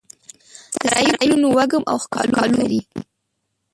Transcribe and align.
د 0.71 0.73
سارایې 0.79 1.11
ګلونو 1.19 1.47
وږم 1.57 1.83
او 1.91 1.97
ښکالو 2.03 2.35
وکرې 2.41 2.81